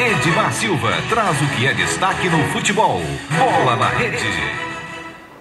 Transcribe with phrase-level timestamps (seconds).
[0.00, 3.02] Edmar Silva traz o que é destaque no futebol.
[3.36, 4.24] Bola na rede.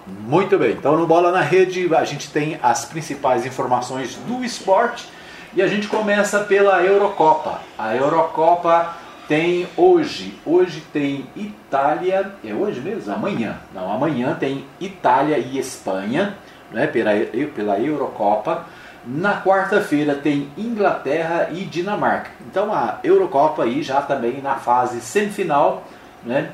[0.06, 5.08] Muito bem, então no Bola na Rede a gente tem as principais informações do esporte
[5.54, 7.62] e a gente começa pela Eurocopa.
[7.78, 8.98] A Eurocopa
[9.30, 13.14] tem hoje, hoje tem Itália, é hoje mesmo?
[13.14, 13.58] Amanhã.
[13.74, 16.36] Não, amanhã tem Itália e Espanha,
[16.70, 17.12] né, pela,
[17.56, 18.66] pela Eurocopa.
[19.06, 22.32] Na quarta-feira tem Inglaterra e Dinamarca.
[22.50, 25.84] Então a Eurocopa aí já também na fase semifinal,
[26.24, 26.52] né?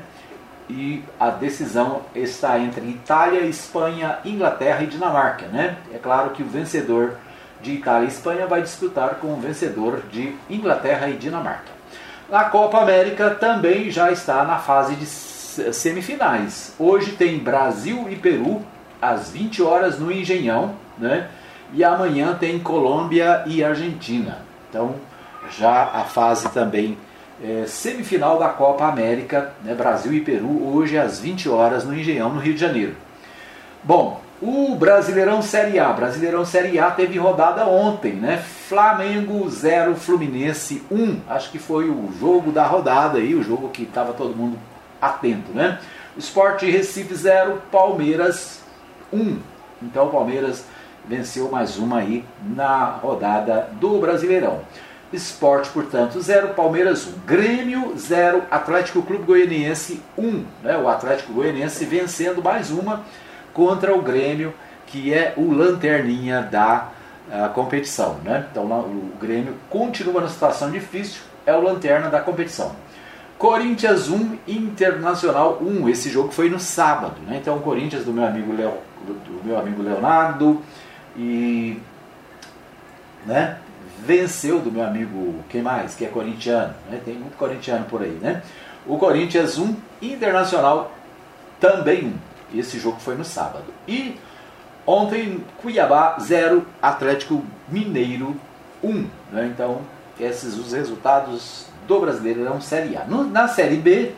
[0.68, 5.76] E a decisão está entre Itália, Espanha, Inglaterra e Dinamarca, né?
[5.94, 7.14] É claro que o vencedor
[7.60, 11.76] de Itália e Espanha vai disputar com o vencedor de Inglaterra e Dinamarca.
[12.28, 16.74] Na Copa América também já está na fase de semifinais.
[16.78, 18.64] Hoje tem Brasil e Peru
[19.00, 21.28] às 20 horas no Engenhão, né?
[21.72, 24.38] E amanhã tem Colômbia e Argentina.
[24.68, 24.94] Então,
[25.58, 26.96] já a fase também
[27.42, 32.30] é, semifinal da Copa América, né, Brasil e Peru, hoje às 20 horas no Engenhão,
[32.32, 32.94] no Rio de Janeiro.
[33.82, 35.92] Bom, o Brasileirão Série A.
[35.92, 38.36] Brasileirão Série A teve rodada ontem, né?
[38.36, 41.20] Flamengo 0, Fluminense 1.
[41.28, 44.58] Acho que foi o jogo da rodada aí, o jogo que estava todo mundo
[45.00, 45.78] atento, né?
[46.18, 48.60] Sport Recife 0, Palmeiras
[49.12, 49.38] 1.
[49.82, 50.64] Então Palmeiras
[51.08, 54.60] venceu mais uma aí na rodada do Brasileirão.
[55.12, 57.10] Esporte, portanto, 0, Palmeiras 1.
[57.10, 57.12] Um.
[57.24, 60.26] Grêmio 0, Atlético Clube Goianiense 1.
[60.26, 60.76] Um, né?
[60.76, 63.04] O Atlético Goianiense vencendo mais uma
[63.54, 64.52] contra o Grêmio,
[64.86, 66.88] que é o lanterninha da
[67.28, 68.16] uh, competição.
[68.24, 68.44] Né?
[68.50, 72.72] Então o Grêmio continua na situação difícil, é o lanterna da competição.
[73.38, 75.88] Corinthians 1, Internacional 1.
[75.88, 77.14] Esse jogo foi no sábado.
[77.26, 77.38] Né?
[77.40, 78.74] Então o Corinthians do meu amigo, Leo,
[79.06, 80.60] do meu amigo Leonardo
[81.16, 81.80] e
[83.24, 83.58] né,
[84.04, 85.94] venceu do meu amigo, quem mais?
[85.94, 87.00] Que é corintiano, né?
[87.04, 88.42] tem muito corintiano por aí, né?
[88.86, 90.92] O Corinthians 1, Internacional
[91.58, 92.14] também
[92.52, 92.58] 1.
[92.58, 93.64] Esse jogo foi no sábado.
[93.88, 94.16] E
[94.86, 98.36] ontem, Cuiabá 0, Atlético Mineiro
[98.82, 99.06] 1.
[99.32, 99.50] Né?
[99.52, 99.80] Então,
[100.20, 103.04] esses os resultados do Brasileirão Série A.
[103.04, 104.12] No, na Série B,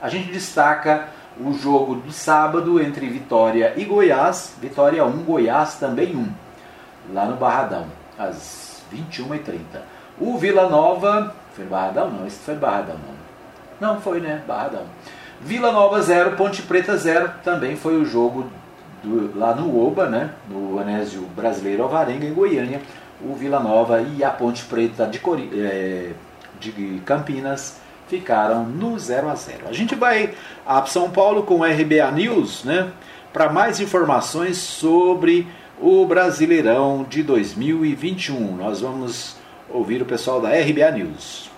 [0.00, 1.08] a gente destaca
[1.40, 4.54] o jogo do sábado entre Vitória e Goiás.
[4.60, 6.32] Vitória 1, Goiás também 1.
[7.12, 7.86] Lá no Barradão,
[8.18, 9.80] às 21h30.
[10.20, 11.34] O Vila Nova.
[11.54, 12.10] Foi Barradão?
[12.10, 12.96] Não, esse foi Barradão.
[13.80, 14.42] Não, não foi, né?
[14.46, 14.84] Barradão.
[15.40, 17.30] Vila Nova 0, Ponte Preta 0.
[17.42, 18.48] Também foi o jogo
[19.02, 20.30] do, lá no Oba, né?
[20.48, 22.80] No Anésio Brasileiro Alvarenga, em Goiânia.
[23.20, 26.12] O Vila Nova e a Ponte Preta de, Cori é,
[26.60, 27.80] de Campinas
[28.12, 29.68] ficaram no 0 a 0.
[29.68, 30.34] A gente vai
[30.66, 32.90] a São Paulo com o RBA News, né?
[33.32, 35.46] Para mais informações sobre
[35.80, 38.54] o Brasileirão de 2021.
[38.54, 39.38] Nós vamos
[39.70, 41.50] ouvir o pessoal da RBA News.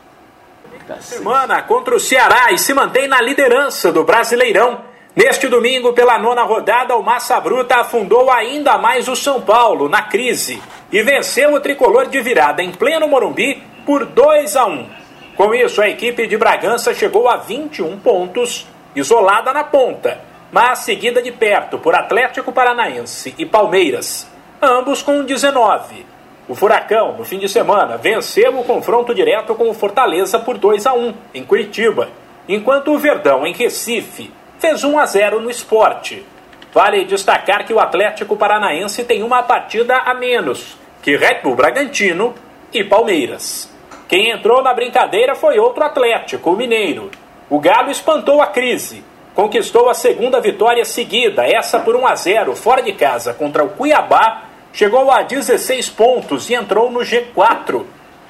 [0.87, 4.83] Tá Semana contra o Ceará e se mantém na liderança do Brasileirão.
[5.17, 10.03] Neste domingo, pela nona rodada, o Massa Bruta afundou ainda mais o São Paulo na
[10.03, 15.04] crise e venceu o tricolor de virada em pleno Morumbi por 2 a 1.
[15.37, 20.21] Com isso, a equipe de Bragança chegou a 21 pontos, isolada na ponta,
[20.53, 24.31] mas seguida de perto por Atlético Paranaense e Palmeiras,
[24.63, 26.07] ambos com 19.
[26.49, 30.87] O Furacão, no fim de semana, venceu o confronto direto com o Fortaleza por 2
[30.87, 32.11] a 1 em Curitiba,
[32.49, 34.31] enquanto o Verdão, em Recife,
[34.61, 36.25] fez 1 a 0 no esporte.
[36.73, 42.35] Vale destacar que o Atlético Paranaense tem uma partida a menos que Red Bull Bragantino
[42.73, 43.74] e Palmeiras.
[44.09, 47.11] Quem entrou na brincadeira foi outro Atlético, o Mineiro.
[47.49, 49.03] O Galo espantou a crise.
[49.35, 53.71] Conquistou a segunda vitória seguida, essa por 1 a 0 fora de casa contra o
[53.71, 54.45] Cuiabá.
[54.73, 57.85] Chegou a 16 pontos e entrou no G4.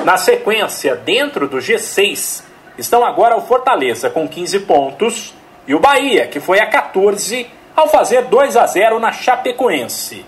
[0.05, 2.45] Na sequência, dentro do G6,
[2.79, 5.35] estão agora o Fortaleza com 15 pontos
[5.67, 10.25] e o Bahia, que foi a 14 ao fazer 2 a 0 na Chapecoense.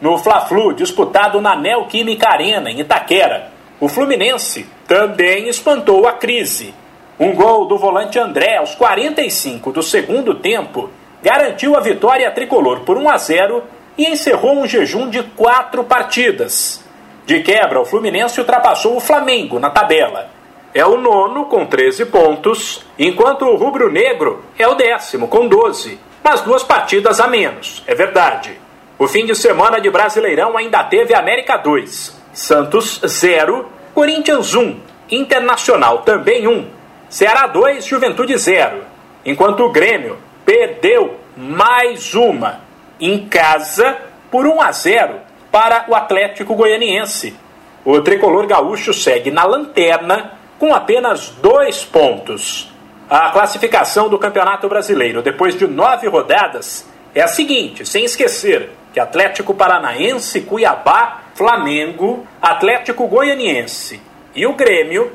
[0.00, 6.74] No Fla-Flu, disputado na Neoquímica Arena, em Itaquera, o Fluminense também espantou a crise.
[7.20, 10.88] Um gol do volante André aos 45 do segundo tempo
[11.22, 13.62] garantiu a vitória tricolor por 1 a 0
[13.98, 16.82] e encerrou um jejum de quatro partidas.
[17.26, 20.30] De quebra, o Fluminense ultrapassou o Flamengo na tabela.
[20.72, 25.98] É o nono com 13 pontos, enquanto o Rubro Negro é o décimo com 12,
[26.24, 28.58] mas duas partidas a menos, é verdade.
[28.98, 34.76] O fim de semana de Brasileirão ainda teve América 2, Santos 0, Corinthians 1,
[35.10, 36.68] Internacional também 1,
[37.08, 38.84] Ceará 2, Juventude 0,
[39.26, 42.60] enquanto o Grêmio perdeu mais uma
[43.00, 43.98] em casa
[44.30, 45.14] por 1 a 0
[45.50, 47.36] para o Atlético Goianiense.
[47.84, 52.72] O tricolor gaúcho segue na lanterna com apenas dois pontos.
[53.10, 59.00] A classificação do Campeonato Brasileiro depois de nove rodadas é a seguinte, sem esquecer que
[59.00, 64.02] Atlético Paranaense, Cuiabá, Flamengo, Atlético Goianiense
[64.34, 65.12] e o Grêmio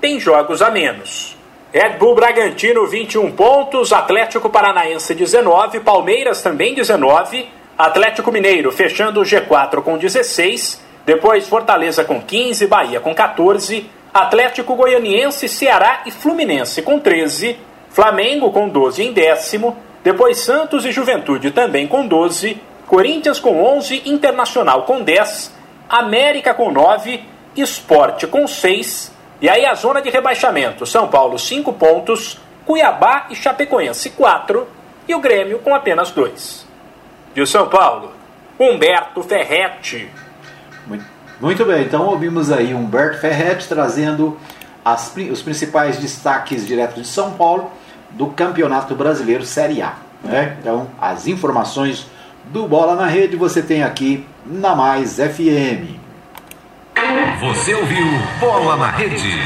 [0.00, 1.36] têm jogos a menos.
[1.70, 7.46] Red Bull Bragantino 21 pontos, Atlético Paranaense 19, Palmeiras também 19,
[7.76, 13.84] Atlético Mineiro fechando o G4 com 16, depois Fortaleza com 15, Bahia com 14,
[14.14, 17.54] Atlético Goianiense, Ceará e Fluminense com 13,
[17.90, 22.56] Flamengo com 12 em décimo, depois Santos e Juventude também com 12,
[22.86, 25.55] Corinthians com 11, Internacional com 10,
[25.88, 27.22] América com 9,
[27.56, 33.36] Esporte com 6, e aí a zona de rebaixamento, São Paulo 5 pontos, Cuiabá e
[33.36, 34.66] Chapecoense 4
[35.08, 36.66] e o Grêmio com apenas 2.
[37.34, 38.12] De São Paulo,
[38.58, 40.10] Humberto Ferretti.
[41.40, 44.38] Muito bem, então ouvimos aí Humberto Ferretti trazendo
[44.82, 47.70] as, os principais destaques direto de São Paulo
[48.10, 49.94] do Campeonato Brasileiro Série A.
[50.24, 50.56] Né?
[50.58, 52.06] Então, as informações
[52.46, 55.96] do Bola na Rede você tem aqui na Mais FM.
[57.40, 58.06] Você ouviu
[58.40, 59.40] Bola na Rede.